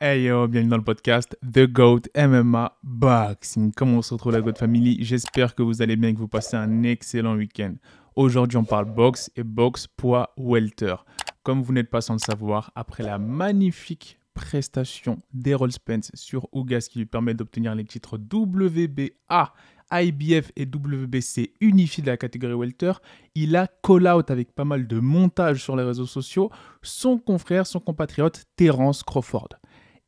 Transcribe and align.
Hey 0.00 0.24
yo, 0.24 0.48
bienvenue 0.48 0.70
dans 0.70 0.76
le 0.76 0.82
podcast 0.82 1.38
The 1.40 1.66
GOAT 1.68 2.00
MMA 2.16 2.78
Boxing. 2.82 3.72
Comment 3.72 3.98
on 3.98 4.02
se 4.02 4.12
retrouve 4.12 4.32
la 4.32 4.40
GOAT 4.40 4.54
Family? 4.58 4.98
J'espère 5.04 5.54
que 5.54 5.62
vous 5.62 5.82
allez 5.82 5.94
bien 5.94 6.10
et 6.10 6.14
que 6.14 6.18
vous 6.18 6.26
passez 6.26 6.56
un 6.56 6.82
excellent 6.82 7.36
week-end. 7.36 7.76
Aujourd'hui, 8.16 8.58
on 8.58 8.64
parle 8.64 8.86
boxe 8.92 9.30
et 9.36 9.44
boxe 9.44 9.86
poids 9.86 10.34
welter. 10.36 10.96
Comme 11.44 11.62
vous 11.62 11.72
n'êtes 11.72 11.90
pas 11.90 12.00
sans 12.00 12.14
le 12.14 12.18
savoir, 12.18 12.72
après 12.74 13.04
la 13.04 13.18
magnifique 13.18 14.18
prestation 14.34 15.20
d'Errol 15.32 15.70
Spence 15.70 16.10
sur 16.14 16.48
Ougas 16.52 16.88
qui 16.90 16.98
lui 16.98 17.06
permet 17.06 17.34
d'obtenir 17.34 17.76
les 17.76 17.84
titres 17.84 18.18
WBA, 18.18 19.54
IBF 19.92 20.50
et 20.56 20.66
WBC 20.66 21.52
unifiés 21.60 22.02
de 22.02 22.10
la 22.10 22.16
catégorie 22.16 22.54
welter, 22.54 22.94
il 23.36 23.54
a 23.54 23.68
call 23.82 24.08
out 24.08 24.28
avec 24.32 24.52
pas 24.56 24.64
mal 24.64 24.88
de 24.88 24.98
montage 24.98 25.62
sur 25.62 25.76
les 25.76 25.84
réseaux 25.84 26.06
sociaux 26.06 26.50
son 26.82 27.16
confrère, 27.16 27.64
son 27.64 27.78
compatriote 27.78 28.44
Terence 28.56 29.04
Crawford. 29.04 29.50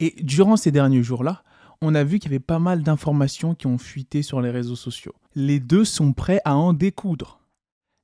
Et 0.00 0.14
durant 0.22 0.56
ces 0.56 0.70
derniers 0.70 1.02
jours-là, 1.02 1.42
on 1.80 1.94
a 1.94 2.04
vu 2.04 2.18
qu'il 2.18 2.30
y 2.30 2.34
avait 2.34 2.40
pas 2.40 2.58
mal 2.58 2.82
d'informations 2.82 3.54
qui 3.54 3.66
ont 3.66 3.78
fuité 3.78 4.22
sur 4.22 4.40
les 4.40 4.50
réseaux 4.50 4.76
sociaux. 4.76 5.14
Les 5.34 5.60
deux 5.60 5.84
sont 5.84 6.12
prêts 6.12 6.40
à 6.44 6.56
en 6.56 6.72
découdre. 6.72 7.40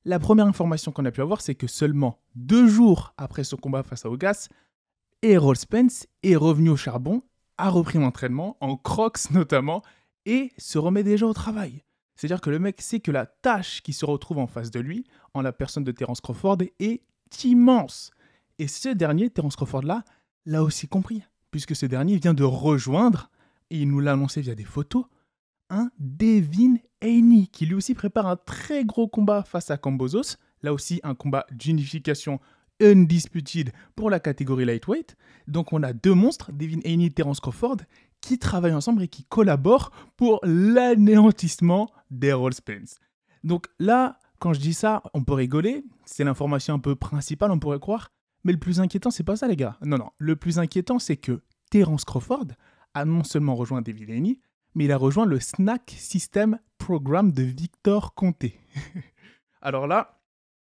La 0.05 0.19
première 0.19 0.47
information 0.47 0.91
qu'on 0.93 1.05
a 1.05 1.11
pu 1.11 1.21
avoir, 1.21 1.41
c'est 1.41 1.55
que 1.55 1.67
seulement 1.67 2.19
deux 2.35 2.67
jours 2.67 3.15
après 3.17 3.45
son 3.45 3.57
combat 3.57 3.83
face 3.83 4.05
à 4.05 4.11
Ogas, 4.11 4.49
Errol 5.23 5.57
Spence 5.57 6.07
est 6.23 6.37
revenu 6.37 6.71
au 6.71 6.77
charbon, 6.77 7.23
a 7.57 7.71
repris 7.71 7.99
l'entraînement, 7.99 8.57
en 8.61 8.77
crocs 8.77 9.31
notamment, 9.31 9.83
et 10.27 10.53
se 10.59 10.79
remet 10.79 11.05
déjà 11.05 11.27
au 11.27 11.33
travail. 11.33 11.85
C'est-à-dire 12.17 12.41
que 12.41 12.51
le 12.51 12.59
mec 12.59 12.81
sait 12.81 13.01
que 13.01 13.11
la 13.11 13.27
tâche 13.27 13.83
qui 13.83 13.93
se 13.93 14.05
retrouve 14.05 14.39
en 14.39 14.47
face 14.47 14.71
de 14.71 14.81
lui, 14.81 15.05
en 15.35 15.43
la 15.43 15.53
personne 15.53 15.85
de 15.85 15.93
Terence 15.93 16.21
Crawford, 16.21 16.59
est 16.79 17.03
immense. 17.45 18.11
Et 18.59 18.69
ce 18.69 18.89
dernier, 18.89 19.31
Terence 19.31 19.57
Crawford-là, 19.57 20.05
l'a 20.47 20.63
aussi 20.63 20.89
compris 20.89 21.23
puisque 21.53 21.77
ce 21.77 21.87
dernier 21.87 22.17
vient 22.17 22.35
de 22.35 22.43
rejoindre, 22.43 23.31
et 23.71 23.79
il 23.79 23.89
nous 23.89 24.01
l'a 24.01 24.15
annoncé 24.15 24.41
via 24.41 24.57
des 24.57 24.65
photos, 24.65 25.05
un 25.71 25.91
Devin 25.99 26.75
Haney, 27.01 27.47
qui 27.53 27.67
lui 27.67 27.75
aussi 27.75 27.95
prépare 27.95 28.27
un 28.27 28.37
très 28.37 28.85
gros 28.85 29.07
combat 29.07 29.45
face 29.45 29.71
à 29.71 29.77
Cambozos, 29.77 30.37
là 30.63 30.73
aussi 30.73 31.01
un 31.05 31.15
combat 31.15 31.47
d'unification 31.53 32.41
undisputed 32.81 33.73
pour 33.95 34.11
la 34.11 34.19
catégorie 34.19 34.65
lightweight. 34.65 35.17
Donc 35.47 35.73
on 35.73 35.83
a 35.83 35.93
deux 35.93 36.15
monstres, 36.15 36.53
Devin 36.53 36.81
Haney 36.85 37.07
et 37.07 37.11
Terence 37.11 37.41
Crawford, 37.41 37.79
qui 38.21 38.39
travaillent 38.39 38.75
ensemble 38.75 39.03
et 39.03 39.09
qui 39.09 39.25
collaborent 39.25 39.91
pour 40.17 40.41
l'anéantissement 40.43 41.91
d'Errol 42.11 42.55
Spence. 42.55 42.97
Donc 43.45 43.67
là, 43.79 44.19
quand 44.39 44.53
je 44.53 44.61
dis 44.61 44.75
ça, 44.75 45.03
on 45.15 45.25
peut 45.25 45.35
rigoler, 45.35 45.85
c'est 46.05 46.25
l'information 46.25 46.75
un 46.75 46.79
peu 46.79 46.95
principale, 46.95 47.51
on 47.51 47.59
pourrait 47.59 47.81
croire, 47.81 48.12
mais 48.45 48.53
le 48.53 48.59
plus 48.59 48.81
inquiétant, 48.81 49.11
c'est 49.11 49.25
pas 49.25 49.37
ça, 49.37 49.47
les 49.47 49.57
gars. 49.57 49.77
Non, 49.83 49.99
non. 49.99 50.11
Le 50.19 50.37
plus 50.37 50.59
inquiétant, 50.59 50.99
c'est 50.99 51.17
que 51.17 51.43
Terence 51.71 52.05
Crawford 52.05 52.49
a 52.95 53.05
non 53.05 53.25
seulement 53.25 53.55
rejoint 53.55 53.83
David 53.83 54.11
Haney, 54.11 54.41
mais 54.75 54.85
il 54.85 54.93
a 54.93 54.97
rejoint 54.97 55.27
le 55.27 55.41
Snack 55.41 55.95
System 55.99 56.59
Programme 56.79 57.33
de 57.33 57.43
Victor 57.43 58.15
Conté. 58.15 58.59
Alors 59.63 59.87
là, 59.87 60.23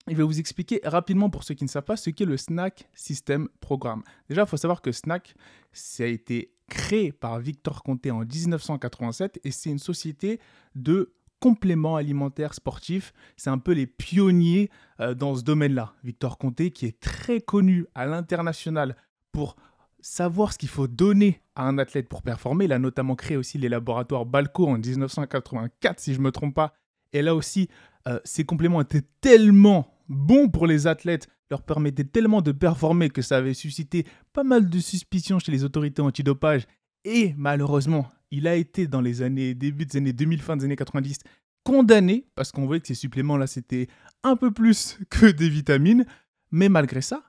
je 0.07 0.15
vais 0.15 0.23
vous 0.23 0.39
expliquer 0.39 0.79
rapidement 0.83 1.29
pour 1.29 1.43
ceux 1.43 1.53
qui 1.53 1.65
ne 1.65 1.69
savent 1.69 1.83
pas 1.83 1.97
ce 1.97 2.09
qu'est 2.09 2.25
le 2.25 2.37
Snack 2.37 2.89
System 2.93 3.49
Programme. 3.59 4.03
Déjà, 4.29 4.43
il 4.43 4.47
faut 4.47 4.57
savoir 4.57 4.81
que 4.81 4.91
Snack, 4.91 5.35
ça 5.73 6.03
a 6.03 6.07
été 6.07 6.53
créé 6.69 7.11
par 7.11 7.39
Victor 7.39 7.83
Conté 7.83 8.11
en 8.11 8.19
1987 8.19 9.39
et 9.43 9.51
c'est 9.51 9.69
une 9.69 9.79
société 9.79 10.39
de 10.75 11.13
compléments 11.39 11.95
alimentaires 11.95 12.53
sportifs. 12.53 13.13
C'est 13.35 13.49
un 13.49 13.57
peu 13.57 13.73
les 13.73 13.87
pionniers 13.87 14.69
euh, 14.99 15.13
dans 15.13 15.35
ce 15.35 15.43
domaine-là. 15.43 15.93
Victor 16.03 16.37
Conté, 16.37 16.71
qui 16.71 16.85
est 16.85 16.99
très 16.99 17.41
connu 17.41 17.85
à 17.95 18.05
l'international 18.05 18.95
pour 19.31 19.55
savoir 19.99 20.53
ce 20.53 20.57
qu'il 20.57 20.69
faut 20.69 20.87
donner 20.87 21.41
à 21.55 21.67
un 21.67 21.77
athlète 21.77 22.07
pour 22.07 22.21
performer. 22.21 22.65
Il 22.65 22.73
a 22.73 22.79
notamment 22.79 23.15
créé 23.15 23.37
aussi 23.37 23.57
les 23.57 23.69
laboratoires 23.69 24.25
Balco 24.25 24.67
en 24.67 24.77
1984, 24.77 25.99
si 25.99 26.13
je 26.13 26.19
ne 26.19 26.23
me 26.23 26.31
trompe 26.31 26.55
pas. 26.55 26.73
Et 27.13 27.21
là 27.21 27.35
aussi, 27.35 27.69
euh, 28.07 28.19
ces 28.23 28.45
compléments 28.45 28.81
étaient 28.81 29.05
tellement 29.21 29.93
bons 30.07 30.49
pour 30.49 30.67
les 30.67 30.87
athlètes, 30.87 31.27
leur 31.49 31.61
permettaient 31.61 32.03
tellement 32.03 32.41
de 32.41 32.51
performer 32.51 33.09
que 33.09 33.21
ça 33.21 33.37
avait 33.37 33.53
suscité 33.53 34.05
pas 34.33 34.43
mal 34.43 34.69
de 34.69 34.79
suspicions 34.79 35.39
chez 35.39 35.51
les 35.51 35.63
autorités 35.63 36.01
antidopage. 36.01 36.67
Et 37.03 37.33
malheureusement, 37.37 38.07
il 38.31 38.47
a 38.47 38.55
été 38.55 38.87
dans 38.87 39.01
les 39.01 39.21
années, 39.21 39.53
début 39.53 39.85
des 39.85 39.97
années 39.97 40.13
2000, 40.13 40.41
fin 40.41 40.57
des 40.57 40.65
années 40.65 40.75
90, 40.75 41.19
condamné, 41.63 42.25
parce 42.35 42.51
qu'on 42.51 42.65
voyait 42.65 42.81
que 42.81 42.87
ces 42.87 42.95
suppléments-là, 42.95 43.47
c'était 43.47 43.87
un 44.23 44.35
peu 44.35 44.51
plus 44.51 44.99
que 45.09 45.25
des 45.25 45.49
vitamines. 45.49 46.05
Mais 46.51 46.69
malgré 46.69 47.01
ça, 47.01 47.23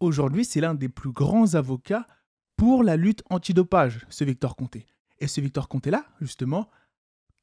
aujourd'hui, 0.00 0.44
c'est 0.44 0.60
l'un 0.60 0.74
des 0.74 0.88
plus 0.88 1.12
grands 1.12 1.54
avocats 1.54 2.06
pour 2.56 2.82
la 2.82 2.96
lutte 2.96 3.22
antidopage, 3.30 4.06
ce 4.08 4.24
Victor 4.24 4.56
Comté. 4.56 4.86
Et 5.18 5.26
ce 5.26 5.40
Victor 5.40 5.68
Comté-là, 5.68 6.06
justement, 6.20 6.68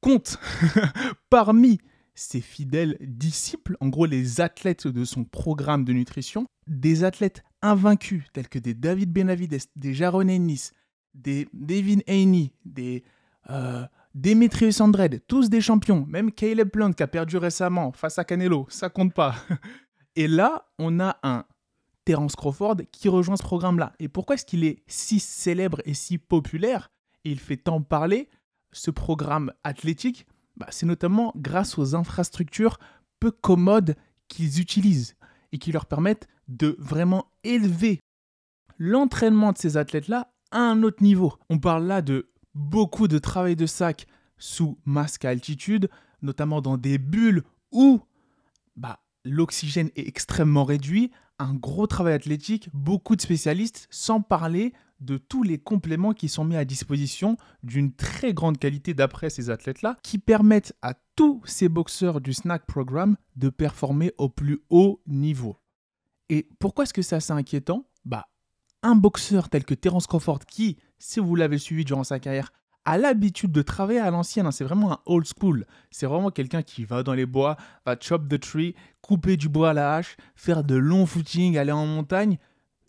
compte 0.00 0.38
parmi 1.30 1.78
ses 2.14 2.40
fidèles 2.40 2.96
disciples, 3.00 3.76
en 3.80 3.88
gros 3.88 4.06
les 4.06 4.40
athlètes 4.40 4.86
de 4.86 5.04
son 5.04 5.24
programme 5.24 5.84
de 5.84 5.92
nutrition, 5.92 6.46
des 6.66 7.04
athlètes 7.04 7.42
invaincus 7.62 8.24
tels 8.32 8.48
que 8.48 8.58
des 8.58 8.74
David 8.74 9.12
Benavides, 9.12 9.58
des 9.76 9.94
Jaron 9.94 10.28
Ennis, 10.28 10.72
des 11.14 11.48
Devin 11.52 12.00
Haney, 12.06 12.52
des 12.64 13.04
euh, 13.50 13.84
Demetrius 14.14 14.80
Andrade, 14.80 15.20
tous 15.26 15.48
des 15.48 15.60
champions. 15.60 16.04
Même 16.06 16.32
Caleb 16.32 16.68
Plant 16.68 16.92
qui 16.92 17.02
a 17.02 17.06
perdu 17.06 17.36
récemment 17.36 17.92
face 17.92 18.18
à 18.18 18.24
Canelo, 18.24 18.66
ça 18.68 18.88
compte 18.88 19.14
pas. 19.14 19.34
Et 20.16 20.28
là, 20.28 20.66
on 20.78 21.00
a 21.00 21.18
un 21.22 21.44
Terence 22.04 22.36
Crawford 22.36 22.76
qui 22.90 23.08
rejoint 23.08 23.36
ce 23.36 23.42
programme-là. 23.42 23.94
Et 23.98 24.08
pourquoi 24.08 24.34
est-ce 24.34 24.44
qu'il 24.44 24.64
est 24.64 24.82
si 24.86 25.20
célèbre 25.20 25.80
et 25.84 25.94
si 25.94 26.18
populaire? 26.18 26.90
Et 27.24 27.30
il 27.30 27.38
fait 27.38 27.56
tant 27.56 27.80
parler 27.80 28.28
ce 28.72 28.90
programme 28.90 29.52
athlétique 29.64 30.26
bah, 30.56 30.66
C'est 30.70 30.86
notamment 30.86 31.32
grâce 31.36 31.78
aux 31.78 31.94
infrastructures 31.94 32.78
peu 33.20 33.30
commodes 33.30 33.96
qu'ils 34.28 34.60
utilisent 34.60 35.16
et 35.52 35.58
qui 35.58 35.72
leur 35.72 35.86
permettent 35.86 36.28
de 36.48 36.76
vraiment 36.78 37.26
élever 37.44 38.00
l'entraînement 38.78 39.52
de 39.52 39.58
ces 39.58 39.76
athlètes-là 39.76 40.31
un 40.58 40.82
autre 40.82 41.02
niveau. 41.02 41.34
On 41.50 41.58
parle 41.58 41.86
là 41.86 42.02
de 42.02 42.28
beaucoup 42.54 43.08
de 43.08 43.18
travail 43.18 43.56
de 43.56 43.66
sac 43.66 44.06
sous 44.38 44.78
masque 44.84 45.24
à 45.24 45.30
altitude, 45.30 45.88
notamment 46.20 46.60
dans 46.60 46.76
des 46.76 46.98
bulles 46.98 47.42
où 47.70 48.00
bah, 48.76 49.00
l'oxygène 49.24 49.90
est 49.96 50.06
extrêmement 50.06 50.64
réduit, 50.64 51.10
un 51.38 51.54
gros 51.54 51.86
travail 51.86 52.14
athlétique, 52.14 52.68
beaucoup 52.72 53.16
de 53.16 53.20
spécialistes, 53.20 53.88
sans 53.90 54.20
parler 54.20 54.72
de 55.00 55.16
tous 55.16 55.42
les 55.42 55.58
compléments 55.58 56.12
qui 56.12 56.28
sont 56.28 56.44
mis 56.44 56.56
à 56.56 56.64
disposition 56.64 57.36
d'une 57.62 57.92
très 57.92 58.32
grande 58.34 58.58
qualité 58.58 58.94
d'après 58.94 59.30
ces 59.30 59.50
athlètes-là, 59.50 59.96
qui 60.02 60.18
permettent 60.18 60.74
à 60.82 60.94
tous 61.16 61.42
ces 61.44 61.68
boxeurs 61.68 62.20
du 62.20 62.32
Snack 62.32 62.66
Programme 62.66 63.16
de 63.36 63.48
performer 63.48 64.12
au 64.18 64.28
plus 64.28 64.62
haut 64.70 65.02
niveau. 65.06 65.56
Et 66.28 66.48
pourquoi 66.60 66.84
est-ce 66.84 66.94
que 66.94 67.02
c'est 67.02 67.16
assez 67.16 67.32
inquiétant? 67.32 67.88
Bah 68.04 68.28
un 68.82 68.96
boxeur 68.96 69.48
tel 69.48 69.64
que 69.64 69.74
Terence 69.74 70.06
Crawford, 70.06 70.40
qui, 70.46 70.78
si 70.98 71.20
vous 71.20 71.34
l'avez 71.34 71.58
suivi 71.58 71.84
durant 71.84 72.04
sa 72.04 72.18
carrière, 72.18 72.52
a 72.84 72.98
l'habitude 72.98 73.52
de 73.52 73.62
travailler 73.62 74.00
à 74.00 74.10
l'ancienne, 74.10 74.46
hein, 74.46 74.50
c'est 74.50 74.64
vraiment 74.64 74.92
un 74.92 74.98
old 75.06 75.26
school. 75.26 75.66
C'est 75.90 76.06
vraiment 76.06 76.30
quelqu'un 76.30 76.62
qui 76.62 76.84
va 76.84 77.02
dans 77.02 77.14
les 77.14 77.26
bois, 77.26 77.56
va 77.86 77.96
chop 78.00 78.28
the 78.28 78.40
tree, 78.40 78.74
couper 79.00 79.36
du 79.36 79.48
bois 79.48 79.70
à 79.70 79.72
la 79.72 79.94
hache, 79.94 80.16
faire 80.34 80.64
de 80.64 80.74
longs 80.74 81.06
footings, 81.06 81.56
aller 81.56 81.72
en 81.72 81.86
montagne. 81.86 82.38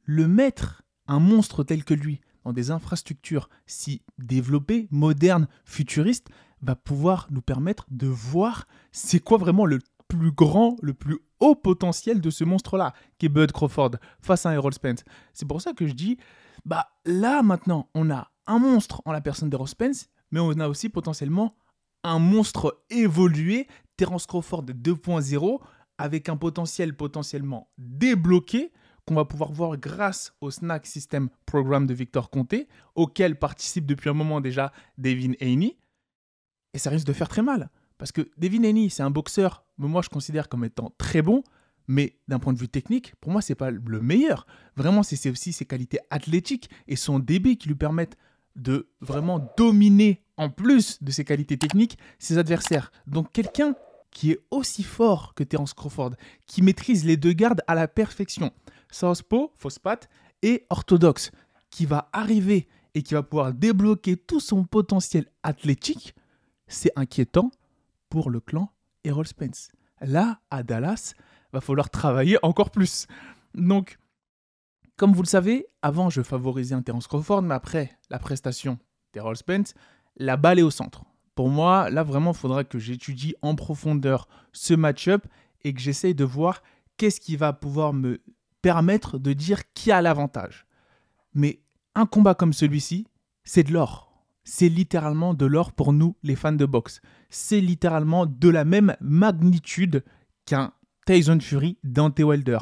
Le 0.03 0.27
mettre, 0.27 0.81
un 1.07 1.19
monstre 1.19 1.63
tel 1.63 1.83
que 1.83 1.93
lui, 1.93 2.21
dans 2.43 2.53
des 2.53 2.71
infrastructures 2.71 3.49
si 3.65 4.01
développées, 4.17 4.87
modernes, 4.89 5.47
futuristes, 5.63 6.29
va 6.61 6.75
pouvoir 6.75 7.27
nous 7.29 7.41
permettre 7.41 7.85
de 7.91 8.07
voir 8.07 8.67
c'est 8.91 9.19
quoi 9.19 9.37
vraiment 9.37 9.65
le 9.65 9.79
plus 10.07 10.31
grand, 10.31 10.77
le 10.81 10.93
plus 10.93 11.19
haut 11.43 11.55
potentiel 11.55 12.21
de 12.21 12.29
ce 12.29 12.43
monstre-là, 12.43 12.93
qui 13.17 13.27
est 13.27 13.29
Bud 13.29 13.51
Crawford, 13.51 13.91
face 14.21 14.45
à 14.45 14.53
Errol 14.53 14.73
Spence. 14.73 15.03
C'est 15.33 15.47
pour 15.47 15.61
ça 15.61 15.73
que 15.73 15.85
je 15.85 15.93
dis, 15.93 16.17
bah 16.65 16.87
là 17.05 17.43
maintenant, 17.43 17.89
on 17.93 18.09
a 18.09 18.31
un 18.47 18.59
monstre 18.59 19.01
en 19.05 19.11
la 19.11 19.21
personne 19.21 19.49
d'Errol 19.49 19.67
Spence, 19.67 20.09
mais 20.31 20.39
on 20.39 20.51
a 20.59 20.67
aussi 20.67 20.89
potentiellement 20.89 21.55
un 22.03 22.19
monstre 22.19 22.81
évolué, 22.89 23.67
Terence 23.97 24.25
Crawford 24.25 24.63
2.0, 24.63 25.59
avec 25.97 26.29
un 26.29 26.37
potentiel 26.37 26.95
potentiellement 26.95 27.69
débloqué 27.77 28.71
qu'on 29.05 29.15
va 29.15 29.25
pouvoir 29.25 29.51
voir 29.51 29.77
grâce 29.77 30.33
au 30.39 30.49
Snack 30.49 30.85
System 30.85 31.29
Programme 31.45 31.87
de 31.87 31.93
Victor 31.93 32.29
Conté, 32.29 32.67
auquel 32.95 33.37
participe 33.37 33.85
depuis 33.85 34.09
un 34.09 34.13
moment 34.13 34.39
déjà 34.39 34.71
Devin 34.97 35.33
Haney. 35.41 35.77
Et 36.73 36.79
ça 36.79 36.89
risque 36.89 37.07
de 37.07 37.13
faire 37.13 37.27
très 37.27 37.41
mal. 37.41 37.69
Parce 37.97 38.11
que 38.11 38.29
Devin 38.37 38.63
Haney, 38.63 38.89
c'est 38.89 39.03
un 39.03 39.11
boxeur, 39.11 39.62
moi 39.77 40.01
je 40.01 40.09
considère 40.09 40.49
comme 40.49 40.65
étant 40.65 40.93
très 40.97 41.21
bon, 41.21 41.43
mais 41.87 42.17
d'un 42.27 42.39
point 42.39 42.53
de 42.53 42.59
vue 42.59 42.69
technique, 42.69 43.13
pour 43.19 43.31
moi, 43.31 43.41
c'est 43.41 43.55
pas 43.55 43.71
le 43.71 44.01
meilleur. 44.01 44.47
Vraiment, 44.75 45.03
c'est 45.03 45.29
aussi 45.29 45.51
ses 45.51 45.65
qualités 45.65 45.99
athlétiques 46.09 46.69
et 46.87 46.95
son 46.95 47.19
débit 47.19 47.57
qui 47.57 47.67
lui 47.67 47.75
permettent 47.75 48.17
de 48.55 48.87
vraiment 49.01 49.51
dominer, 49.57 50.23
en 50.37 50.49
plus 50.49 51.01
de 51.03 51.11
ses 51.11 51.25
qualités 51.25 51.57
techniques, 51.57 51.97
ses 52.19 52.37
adversaires. 52.37 52.91
Donc 53.07 53.31
quelqu'un 53.31 53.75
qui 54.11 54.31
est 54.31 54.39
aussi 54.51 54.83
fort 54.83 55.33
que 55.33 55.43
Terence 55.43 55.73
Crawford, 55.73 56.11
qui 56.45 56.61
maîtrise 56.61 57.03
les 57.03 57.17
deux 57.17 57.33
gardes 57.33 57.61
à 57.67 57.75
la 57.75 57.87
perfection, 57.87 58.51
Southpaw, 58.91 59.51
fausse 59.55 59.79
patte, 59.79 60.07
et 60.43 60.65
orthodoxe, 60.69 61.31
qui 61.71 61.85
va 61.85 62.09
arriver 62.13 62.67
et 62.93 63.01
qui 63.01 63.15
va 63.15 63.23
pouvoir 63.23 63.53
débloquer 63.53 64.17
tout 64.17 64.39
son 64.39 64.65
potentiel 64.65 65.25
athlétique, 65.41 66.13
c'est 66.67 66.91
inquiétant 66.95 67.49
pour 68.09 68.29
le 68.29 68.39
clan 68.39 68.71
Errol 69.03 69.27
Spence. 69.27 69.71
Là, 70.01 70.39
à 70.49 70.63
Dallas, 70.63 71.13
va 71.51 71.61
falloir 71.61 71.89
travailler 71.89 72.37
encore 72.43 72.71
plus. 72.71 73.07
Donc, 73.53 73.97
comme 74.95 75.13
vous 75.13 75.21
le 75.21 75.27
savez, 75.27 75.67
avant 75.81 76.09
je 76.09 76.21
favorisais 76.21 76.75
un 76.75 76.81
Terence 76.81 77.07
Crawford, 77.07 77.41
mais 77.41 77.55
après 77.55 77.97
la 78.09 78.19
prestation 78.19 78.79
d'Errol 79.13 79.37
Spence, 79.37 79.73
la 80.17 80.37
balle 80.37 80.59
est 80.59 80.63
au 80.63 80.71
centre. 80.71 81.03
Pour 81.35 81.49
moi, 81.49 81.89
là 81.89 82.03
vraiment, 82.03 82.31
il 82.31 82.37
faudra 82.37 82.63
que 82.63 82.79
j'étudie 82.79 83.35
en 83.41 83.55
profondeur 83.55 84.27
ce 84.51 84.73
match-up 84.73 85.25
et 85.63 85.73
que 85.73 85.79
j'essaye 85.79 86.13
de 86.13 86.23
voir 86.23 86.61
qu'est-ce 86.97 87.19
qui 87.19 87.35
va 87.35 87.53
pouvoir 87.53 87.93
me 87.93 88.21
permettre 88.61 89.17
de 89.17 89.33
dire 89.33 89.61
qui 89.73 89.91
a 89.91 90.01
l'avantage. 90.01 90.65
Mais 91.33 91.61
un 91.95 92.05
combat 92.05 92.35
comme 92.35 92.53
celui-ci, 92.53 93.07
c'est 93.43 93.63
de 93.63 93.73
l'or. 93.73 94.02
C'est 94.43 94.69
littéralement 94.69 95.33
de 95.33 95.45
l'or 95.45 95.71
pour 95.71 95.93
nous, 95.93 96.15
les 96.23 96.35
fans 96.35 96.51
de 96.51 96.65
boxe. 96.65 97.01
C'est 97.29 97.61
littéralement 97.61 98.25
de 98.25 98.49
la 98.49 98.65
même 98.65 98.95
magnitude 98.99 100.03
qu'un 100.45 100.73
Tyson 101.05 101.39
Fury 101.39 101.77
Dante 101.83 102.19
Wilder. 102.19 102.59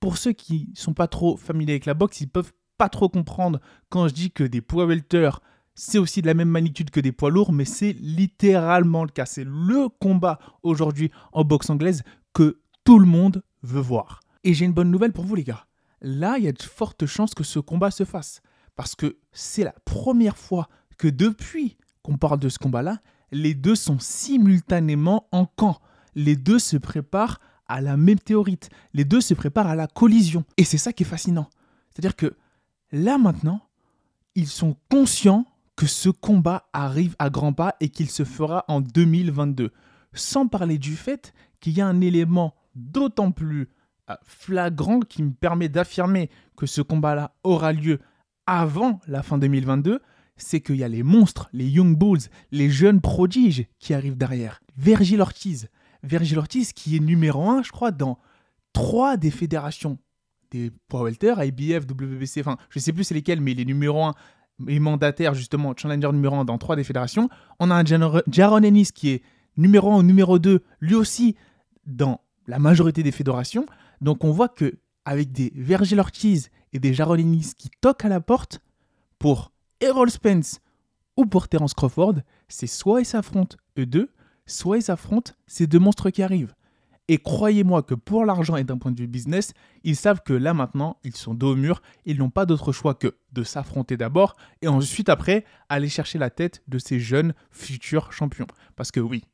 Pour 0.00 0.18
ceux 0.18 0.32
qui 0.32 0.70
sont 0.74 0.94
pas 0.94 1.08
trop 1.08 1.36
familiers 1.36 1.72
avec 1.72 1.86
la 1.86 1.94
boxe, 1.94 2.20
ils 2.20 2.28
peuvent 2.28 2.52
pas 2.76 2.88
trop 2.88 3.08
comprendre 3.08 3.60
quand 3.88 4.08
je 4.08 4.14
dis 4.14 4.30
que 4.30 4.44
des 4.44 4.60
poids 4.60 4.86
welter, 4.86 5.30
c'est 5.74 5.98
aussi 5.98 6.20
de 6.20 6.26
la 6.26 6.34
même 6.34 6.48
magnitude 6.48 6.90
que 6.90 7.00
des 7.00 7.12
poids 7.12 7.30
lourds, 7.30 7.52
mais 7.52 7.64
c'est 7.64 7.92
littéralement 7.92 9.04
le 9.04 9.10
cas. 9.10 9.26
C'est 9.26 9.44
le 9.44 9.88
combat 9.88 10.38
aujourd'hui 10.62 11.10
en 11.32 11.44
boxe 11.44 11.70
anglaise 11.70 12.02
que 12.34 12.60
tout 12.84 12.98
le 12.98 13.06
monde 13.06 13.42
veut 13.62 13.80
voir. 13.80 14.20
Et 14.44 14.54
j'ai 14.54 14.64
une 14.64 14.72
bonne 14.72 14.90
nouvelle 14.90 15.12
pour 15.12 15.24
vous 15.24 15.34
les 15.34 15.44
gars. 15.44 15.66
Là, 16.00 16.36
il 16.36 16.44
y 16.44 16.48
a 16.48 16.52
de 16.52 16.62
fortes 16.62 17.06
chances 17.06 17.34
que 17.34 17.44
ce 17.44 17.58
combat 17.58 17.90
se 17.90 18.04
fasse. 18.04 18.42
Parce 18.74 18.94
que 18.94 19.18
c'est 19.32 19.64
la 19.64 19.74
première 19.84 20.36
fois 20.36 20.68
depuis 21.08 21.76
qu'on 22.02 22.16
parle 22.16 22.40
de 22.40 22.48
ce 22.48 22.58
combat-là, 22.58 23.00
les 23.30 23.54
deux 23.54 23.74
sont 23.74 23.98
simultanément 23.98 25.28
en 25.32 25.46
camp. 25.46 25.80
Les 26.14 26.36
deux 26.36 26.58
se 26.58 26.76
préparent 26.76 27.40
à 27.66 27.80
la 27.80 27.96
même 27.96 28.18
théorite. 28.18 28.68
Les 28.92 29.04
deux 29.04 29.20
se 29.20 29.34
préparent 29.34 29.68
à 29.68 29.76
la 29.76 29.86
collision. 29.86 30.44
Et 30.56 30.64
c'est 30.64 30.78
ça 30.78 30.92
qui 30.92 31.04
est 31.04 31.06
fascinant. 31.06 31.48
C'est-à-dire 31.90 32.16
que 32.16 32.34
là 32.90 33.18
maintenant, 33.18 33.62
ils 34.34 34.48
sont 34.48 34.76
conscients 34.90 35.46
que 35.76 35.86
ce 35.86 36.10
combat 36.10 36.68
arrive 36.72 37.16
à 37.18 37.30
grands 37.30 37.52
pas 37.52 37.76
et 37.80 37.88
qu'il 37.88 38.10
se 38.10 38.24
fera 38.24 38.64
en 38.68 38.80
2022. 38.80 39.72
Sans 40.12 40.46
parler 40.46 40.78
du 40.78 40.94
fait 40.94 41.32
qu'il 41.60 41.72
y 41.72 41.80
a 41.80 41.86
un 41.86 42.00
élément 42.00 42.54
d'autant 42.74 43.30
plus 43.30 43.70
euh, 44.10 44.14
flagrant 44.24 45.00
qui 45.00 45.22
me 45.22 45.32
permet 45.32 45.68
d'affirmer 45.68 46.30
que 46.56 46.66
ce 46.66 46.82
combat-là 46.82 47.34
aura 47.44 47.72
lieu 47.72 48.00
avant 48.46 49.00
la 49.06 49.22
fin 49.22 49.38
2022, 49.38 50.00
c'est 50.36 50.60
qu'il 50.60 50.76
y 50.76 50.84
a 50.84 50.88
les 50.88 51.02
monstres, 51.02 51.48
les 51.52 51.68
Young 51.68 51.96
Bulls, 51.96 52.20
les 52.50 52.70
jeunes 52.70 53.00
prodiges 53.00 53.66
qui 53.78 53.94
arrivent 53.94 54.16
derrière. 54.16 54.60
Virgil 54.76 55.20
Ortiz. 55.20 55.68
Virgil 56.02 56.38
Ortiz 56.38 56.72
qui 56.72 56.96
est 56.96 57.00
numéro 57.00 57.48
1, 57.48 57.62
je 57.62 57.70
crois, 57.70 57.90
dans 57.90 58.18
trois 58.72 59.16
des 59.16 59.30
fédérations 59.30 59.98
des 60.50 60.70
poids 60.88 61.04
welter, 61.04 61.34
IBF, 61.38 61.86
WBC, 61.86 62.40
enfin, 62.40 62.58
je 62.68 62.78
sais 62.78 62.92
plus 62.92 63.04
c'est 63.04 63.14
lesquels, 63.14 63.40
mais 63.40 63.52
il 63.52 63.60
est 63.60 63.64
numéro 63.64 64.04
1 64.04 64.14
et 64.68 64.78
mandataire, 64.78 65.34
justement, 65.34 65.74
challenger 65.76 66.12
numéro 66.12 66.36
1 66.36 66.44
dans 66.44 66.58
trois 66.58 66.76
des 66.76 66.84
fédérations. 66.84 67.28
On 67.58 67.70
a 67.70 67.74
un 67.74 68.22
Jaron 68.30 68.62
Ennis 68.62 68.92
qui 68.92 69.10
est 69.10 69.22
numéro 69.56 69.92
1 69.92 69.98
ou 69.98 70.02
numéro 70.02 70.38
2, 70.38 70.62
lui 70.80 70.94
aussi, 70.94 71.36
dans 71.86 72.20
la 72.46 72.58
majorité 72.58 73.02
des 73.02 73.12
fédérations. 73.12 73.66
Donc 74.00 74.24
on 74.24 74.30
voit 74.30 74.48
que 74.48 74.74
avec 75.04 75.32
des 75.32 75.52
Virgil 75.54 75.98
Ortiz 75.98 76.50
et 76.72 76.78
des 76.78 76.94
Jaron 76.94 77.16
Ennis 77.16 77.54
qui 77.56 77.70
toquent 77.80 78.04
à 78.04 78.08
la 78.08 78.20
porte 78.20 78.60
pour 79.18 79.52
Errol 79.82 80.10
Spence 80.10 80.60
ou 81.16 81.26
pour 81.26 81.48
Terence 81.48 81.74
Crawford, 81.74 82.14
c'est 82.48 82.68
soit 82.68 83.00
ils 83.00 83.04
s'affrontent 83.04 83.56
eux 83.78 83.84
deux, 83.84 84.10
soit 84.46 84.78
ils 84.78 84.82
s'affrontent 84.82 85.32
ces 85.48 85.66
deux 85.66 85.80
monstres 85.80 86.10
qui 86.10 86.22
arrivent. 86.22 86.54
Et 87.08 87.18
croyez-moi 87.18 87.82
que 87.82 87.94
pour 87.94 88.24
l'argent 88.24 88.54
et 88.54 88.62
d'un 88.62 88.78
point 88.78 88.92
de 88.92 89.00
vue 89.00 89.08
business, 89.08 89.52
ils 89.82 89.96
savent 89.96 90.22
que 90.24 90.32
là 90.32 90.54
maintenant, 90.54 90.98
ils 91.02 91.16
sont 91.16 91.34
dos 91.34 91.54
au 91.54 91.56
mur, 91.56 91.82
ils 92.04 92.16
n'ont 92.16 92.30
pas 92.30 92.46
d'autre 92.46 92.70
choix 92.70 92.94
que 92.94 93.16
de 93.32 93.42
s'affronter 93.42 93.96
d'abord 93.96 94.36
et 94.62 94.68
ensuite 94.68 95.08
après 95.08 95.44
aller 95.68 95.88
chercher 95.88 96.18
la 96.18 96.30
tête 96.30 96.62
de 96.68 96.78
ces 96.78 97.00
jeunes 97.00 97.34
futurs 97.50 98.12
champions. 98.12 98.46
Parce 98.76 98.92
que 98.92 99.00
oui, 99.00 99.24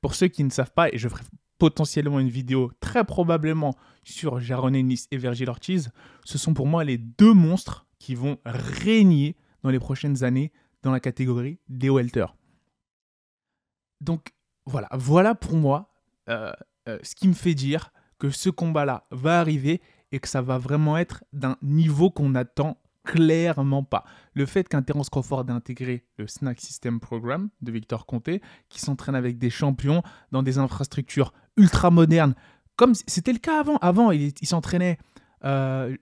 pour 0.00 0.14
ceux 0.14 0.28
qui 0.28 0.44
ne 0.44 0.50
savent 0.50 0.72
pas, 0.72 0.88
et 0.88 0.96
je 0.96 1.08
ferai 1.08 1.24
potentiellement 1.58 2.20
une 2.20 2.30
vidéo 2.30 2.72
très 2.80 3.04
probablement 3.04 3.74
sur 4.02 4.40
Jaron 4.40 4.72
Ennis 4.72 5.08
et 5.10 5.18
Virgil 5.18 5.50
Ortiz, 5.50 5.90
ce 6.24 6.38
sont 6.38 6.54
pour 6.54 6.66
moi 6.66 6.84
les 6.84 6.96
deux 6.96 7.34
monstres 7.34 7.86
qui 7.98 8.14
vont 8.14 8.38
régner 8.46 9.36
dans 9.62 9.70
les 9.70 9.78
prochaines 9.78 10.24
années 10.24 10.52
dans 10.82 10.92
la 10.92 11.00
catégorie 11.00 11.58
des 11.68 11.90
welter. 11.90 12.26
Donc 14.00 14.32
voilà, 14.66 14.88
voilà 14.92 15.34
pour 15.34 15.56
moi 15.56 15.90
euh, 16.28 16.52
euh, 16.88 16.98
ce 17.02 17.14
qui 17.14 17.28
me 17.28 17.34
fait 17.34 17.54
dire 17.54 17.92
que 18.18 18.30
ce 18.30 18.50
combat-là 18.50 19.06
va 19.10 19.40
arriver 19.40 19.80
et 20.12 20.20
que 20.20 20.28
ça 20.28 20.42
va 20.42 20.58
vraiment 20.58 20.96
être 20.96 21.24
d'un 21.32 21.56
niveau 21.62 22.10
qu'on 22.10 22.30
n'attend 22.30 22.78
clairement 23.04 23.82
pas. 23.82 24.04
Le 24.34 24.44
fait 24.44 24.68
qu'un 24.68 24.82
Terence 24.82 25.08
Crawford 25.08 25.46
ait 25.48 25.52
intégré 25.52 26.04
le 26.18 26.26
Snack 26.26 26.60
System 26.60 27.00
Program 27.00 27.48
de 27.62 27.72
Victor 27.72 28.06
Conté, 28.06 28.42
qui 28.68 28.80
s'entraîne 28.80 29.14
avec 29.14 29.38
des 29.38 29.50
champions 29.50 30.02
dans 30.30 30.42
des 30.42 30.58
infrastructures 30.58 31.32
ultra 31.56 31.90
modernes, 31.90 32.34
comme 32.76 32.94
c'était 32.94 33.32
le 33.32 33.38
cas 33.38 33.60
avant. 33.60 33.76
Avant, 33.78 34.10
il, 34.10 34.32
s'entraînait 34.42 34.98
euh, 35.44 35.96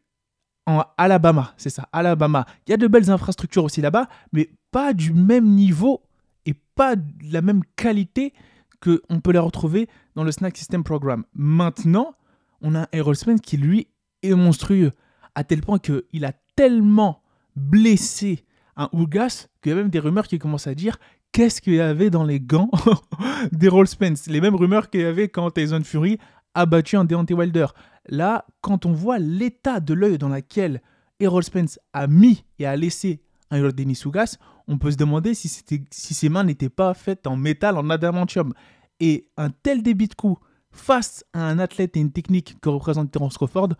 en 0.66 0.84
Alabama, 0.98 1.54
c'est 1.56 1.70
ça, 1.70 1.88
Alabama. 1.92 2.44
Il 2.66 2.70
y 2.70 2.74
a 2.74 2.76
de 2.76 2.88
belles 2.88 3.10
infrastructures 3.10 3.64
aussi 3.64 3.80
là-bas, 3.80 4.08
mais 4.32 4.50
pas 4.72 4.92
du 4.92 5.12
même 5.12 5.46
niveau 5.46 6.02
et 6.44 6.54
pas 6.74 6.96
de 6.96 7.32
la 7.32 7.40
même 7.40 7.62
qualité 7.76 8.32
qu'on 8.80 9.20
peut 9.20 9.32
les 9.32 9.38
retrouver 9.38 9.88
dans 10.14 10.24
le 10.24 10.32
Snack 10.32 10.56
System 10.56 10.84
Program. 10.84 11.24
Maintenant, 11.34 12.14
on 12.60 12.74
a 12.74 12.88
un 12.92 13.14
Spence 13.14 13.40
qui, 13.40 13.56
lui, 13.56 13.88
est 14.22 14.34
monstrueux, 14.34 14.92
à 15.34 15.44
tel 15.44 15.60
point 15.60 15.78
qu'il 15.78 16.24
a 16.24 16.32
tellement 16.56 17.22
blessé 17.54 18.44
un 18.76 18.88
Ougas 18.92 19.48
qu'il 19.62 19.70
y 19.70 19.72
a 19.72 19.76
même 19.76 19.88
des 19.88 19.98
rumeurs 19.98 20.26
qui 20.26 20.38
commencent 20.38 20.66
à 20.66 20.74
dire 20.74 20.98
qu'est-ce 21.32 21.60
qu'il 21.60 21.74
y 21.74 21.80
avait 21.80 22.10
dans 22.10 22.24
les 22.24 22.40
gants 22.40 22.70
d'Errol 23.52 23.86
Spence. 23.86 24.26
Les 24.26 24.40
mêmes 24.40 24.54
rumeurs 24.54 24.90
qu'il 24.90 25.02
y 25.02 25.04
avait 25.04 25.28
quand 25.28 25.50
Tyson 25.50 25.82
Fury 25.84 26.18
a 26.56 26.66
battu 26.66 26.96
un 26.96 27.04
Deontay 27.04 27.34
Wilder. 27.34 27.66
Là, 28.08 28.46
quand 28.62 28.86
on 28.86 28.92
voit 28.92 29.18
l'état 29.18 29.78
de 29.78 29.92
l'œil 29.94 30.18
dans 30.18 30.30
lequel 30.30 30.82
Errol 31.20 31.44
Spence 31.44 31.78
a 31.92 32.06
mis 32.06 32.44
et 32.58 32.66
a 32.66 32.74
laissé 32.74 33.22
un 33.50 33.60
Denis 33.68 34.00
Ougas, 34.04 34.38
on 34.66 34.78
peut 34.78 34.90
se 34.90 34.96
demander 34.96 35.34
si, 35.34 35.48
si 35.48 36.14
ses 36.14 36.28
mains 36.28 36.44
n'étaient 36.44 36.70
pas 36.70 36.94
faites 36.94 37.26
en 37.26 37.36
métal, 37.36 37.76
en 37.76 37.88
adamantium. 37.90 38.54
Et 38.98 39.28
un 39.36 39.50
tel 39.50 39.82
débit 39.82 40.08
de 40.08 40.14
coup 40.14 40.38
face 40.72 41.24
à 41.34 41.46
un 41.46 41.58
athlète 41.58 41.96
et 41.96 42.00
une 42.00 42.10
technique 42.10 42.58
que 42.60 42.70
représente 42.70 43.10
Terence 43.10 43.36
Crawford, 43.36 43.74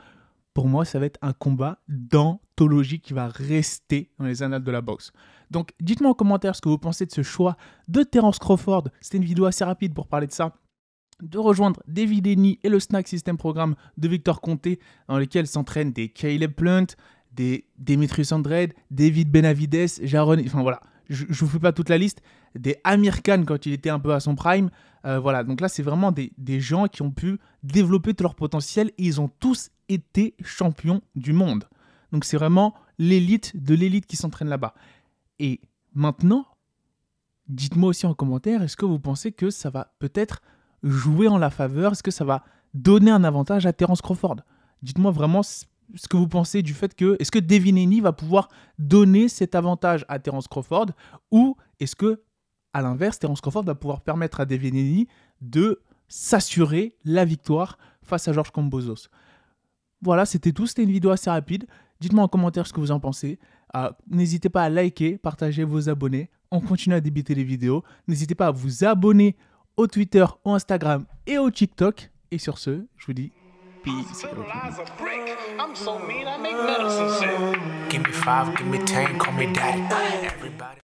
pour 0.53 0.69
moi, 0.69 0.85
ça 0.85 0.99
va 0.99 1.07
être 1.07 1.19
un 1.23 1.33
combat 1.33 1.79
d'anthologie 1.89 3.01
qui 3.01 3.15
va 3.15 3.29
rester 3.29 4.11
dans 4.19 4.27
les 4.27 4.43
annales 4.43 4.65
de 4.65 4.71
la 4.71 4.83
boxe. 4.83 5.13
Donc, 5.51 5.73
dites-moi 5.81 6.11
en 6.11 6.15
commentaire 6.15 6.55
ce 6.55 6.61
que 6.61 6.69
vous 6.69 6.79
pensez 6.79 7.07
de 7.07 7.13
ce 7.13 7.23
choix 7.23 7.57
de 7.89 8.03
Terence 8.03 8.39
Crawford. 8.39 8.85
C'était 9.01 9.19
une 9.19 9.25
vidéo 9.25 9.47
assez 9.47 9.65
rapide 9.65 9.95
pour 9.95 10.09
parler 10.09 10.27
de 10.27 10.33
ça. 10.33 10.55
De 11.23 11.39
rejoindre 11.39 11.83
David 11.89 12.25
Denny 12.25 12.59
et 12.63 12.69
le 12.69 12.79
Snack 12.79 13.09
System 13.09 13.37
Programme 13.37 13.75
de 13.97 14.09
Victor 14.09 14.41
Conté, 14.41 14.81
dans 15.09 15.19
lequel 15.19 15.47
s'entraînent 15.47 15.93
des 15.93 16.09
Caleb 16.09 16.53
Plant, 16.53 16.87
des 17.33 17.67
Demetrius 17.79 18.33
Andrade, 18.33 18.73
David 18.91 19.31
Benavides, 19.31 20.03
Jaron. 20.03 20.39
Enfin 20.45 20.63
voilà, 20.63 20.81
je 21.09 21.25
ne 21.25 21.33
vous 21.33 21.49
fais 21.49 21.59
pas 21.59 21.73
toute 21.73 21.89
la 21.89 21.99
liste. 21.99 22.23
Des 22.55 22.77
Amir 22.85 23.23
Khan 23.23 23.45
quand 23.47 23.67
il 23.67 23.73
était 23.73 23.91
un 23.91 23.99
peu 23.99 24.13
à 24.13 24.21
son 24.21 24.35
prime. 24.35 24.71
Euh, 25.05 25.19
voilà, 25.19 25.45
donc 25.45 25.61
là, 25.61 25.69
c'est 25.69 25.83
vraiment 25.83 26.11
des, 26.11 26.33
des, 26.37 26.61
gens 26.61 26.87
qui 26.87 27.03
ont 27.03 27.13
pu 27.13 27.39
développer 27.63 28.15
tout 28.15 28.25
leur 28.25 28.35
potentiel 28.35 28.89
et 28.99 29.05
ils 29.05 29.21
ont 29.21 29.29
tous 29.29 29.71
été 29.89 30.35
champions 30.43 31.01
du 31.15 31.33
monde. 31.33 31.65
Donc 32.13 32.25
c'est 32.25 32.37
vraiment 32.37 32.75
l'élite 32.99 33.57
de 33.63 33.75
l'élite 33.75 34.07
qui 34.07 34.17
s'entraîne 34.17 34.49
là-bas. 34.49 34.75
Et 35.39 35.61
maintenant, 35.95 36.47
dites-moi 37.49 37.91
aussi 37.91 38.07
en 38.07 38.15
commentaire, 38.15 38.63
est-ce 38.63 38.77
que 38.77 38.87
vous 38.87 38.99
pensez 38.99 39.33
que 39.33 39.51
ça 39.51 39.71
va 39.71 39.95
peut-être 39.99 40.41
jouer 40.83 41.29
en 41.29 41.39
la 41.39 41.51
faveur 41.51 41.93
Est-ce 41.93 42.03
que 42.03 42.11
ça 42.11 42.25
va 42.25 42.45
donner 42.75 43.11
un 43.11 43.25
avantage 43.25 43.67
à 43.67 43.73
Terence 43.73 44.03
Crawford? 44.03 44.37
Dites-moi 44.83 45.11
vraiment 45.11 45.43
ce 45.43 46.09
que 46.09 46.17
vous 46.17 46.29
pensez 46.29 46.63
du 46.63 46.75
fait 46.75 46.95
que 46.95 47.17
est-ce 47.19 47.31
que 47.31 47.39
Devin 47.39 47.77
Haney 47.77 48.01
va 48.01 48.13
pouvoir 48.13 48.49
donner 48.79 49.29
cet 49.29 49.55
avantage 49.55 50.05
à 50.09 50.19
Terence 50.19 50.49
Crawford 50.49 50.87
ou 51.31 51.57
est-ce 51.81 51.97
que 51.97 52.23
à 52.73 52.83
l'inverse 52.83 53.19
Terence 53.19 53.41
Crawford 53.41 53.65
va 53.65 53.75
pouvoir 53.75 54.03
permettre 54.03 54.41
à 54.41 54.45
Devin 54.45 54.69
Haney 54.69 55.07
de 55.41 55.81
s'assurer 56.09 56.97
la 57.05 57.25
victoire 57.25 57.79
face 58.03 58.29
à 58.29 58.33
Georges 58.33 58.51
Combozos. 58.51 59.09
Voilà, 60.03 60.27
c'était 60.27 60.53
tout, 60.53 60.67
c'était 60.67 60.83
une 60.83 60.93
vidéo 60.93 61.11
assez 61.11 61.31
rapide. 61.31 61.67
Dites-moi 62.01 62.25
en 62.25 62.29
commentaire 62.29 62.67
ce 62.67 62.73
que 62.73 62.81
vous 62.81 62.91
en 62.91 63.01
pensez. 63.01 63.39
Euh, 63.75 63.91
n'hésitez 64.09 64.49
pas 64.49 64.63
à 64.63 64.69
liker, 64.69 65.19
partager, 65.19 65.65
vos 65.65 65.89
abonnés. 65.89 66.31
On 66.51 66.61
continue 66.61 66.95
à 66.95 67.01
débiter 67.01 67.35
les 67.35 67.45
vidéos. 67.45 67.83
N'hésitez 68.07 68.35
pas 68.35 68.49
à 68.49 68.51
vous 68.51 68.85
abonner 68.85 69.37
au 69.77 69.87
Twitter, 69.87 70.25
au 70.45 70.53
Instagram 70.53 71.05
et 71.27 71.39
au 71.39 71.51
TikTok. 71.51 72.11
Et 72.31 72.39
sur 72.39 72.59
ce, 72.59 72.85
je 72.97 73.07
vous 73.07 73.13
dis 73.13 73.33
peace. 73.83 74.27